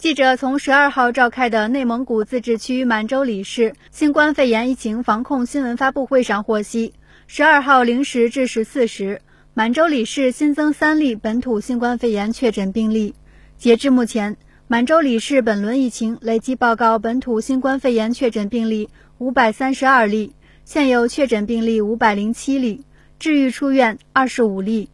[0.00, 6.94] 记者从十二号召开的内蒙古自治区满洲里市新冠肺炎疫情防控新闻发布会上获悉，
[7.26, 9.20] 十二号零时至十四时，
[9.52, 13.14] 满洲里市新增三例本土新冠肺炎确诊病例。
[13.58, 18.88] 截至目前，满洲里市本轮疫情累计报告本土新冠肺炎确诊病例
[19.18, 22.86] 五百三十二例，现有确诊病例五百零七例，
[23.18, 24.88] 治愈出院二十五例。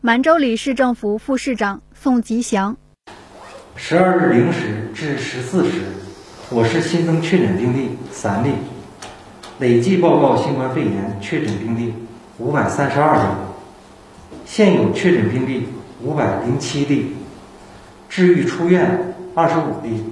[0.00, 2.78] 满洲里市政府副市长宋吉祥。
[3.80, 5.82] 十二日零时至十四时，
[6.50, 8.50] 我市新增确诊病例三例，
[9.60, 11.94] 累计报告新冠肺炎确诊病例
[12.38, 13.22] 五百三十二例，
[14.44, 15.68] 现有确诊病例
[16.02, 17.14] 五百零七例，
[18.08, 20.04] 治愈出院二十五例。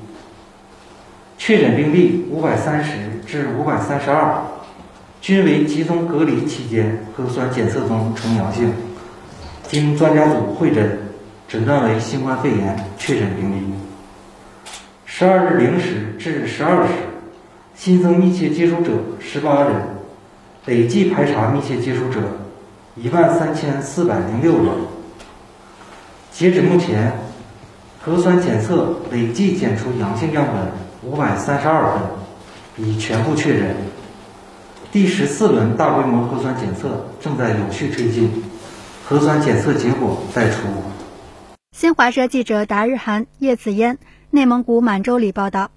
[1.37, 2.93] 确诊病例五百三十
[3.27, 4.43] 至五百三十二，
[5.21, 8.73] 均为集中隔离期间核酸检测中呈阳性，
[9.67, 11.01] 经专家组会诊。
[11.49, 13.63] 诊断为新冠肺炎确诊病例。
[15.05, 16.93] 十二日零时至十二时，
[17.77, 19.73] 新增密切接触者十八人，
[20.65, 22.21] 累计排查密切接触者
[22.97, 24.73] 一万三千四百零六人。
[26.33, 27.13] 截止目前，
[28.03, 32.03] 核酸检测累计检出阳性样本五百三十二份，
[32.85, 33.75] 已全部确诊。
[34.91, 38.31] 第十四轮大规模核酸检测正在有序推进，
[39.05, 40.57] 核酸检测结果待出。
[41.79, 43.99] 新华社记者达日涵、叶子嫣，
[44.31, 45.71] 内蒙古满洲里报道。